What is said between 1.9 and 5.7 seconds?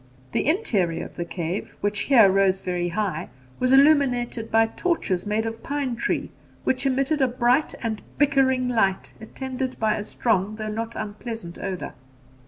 here rose very high, was illuminated by torches made of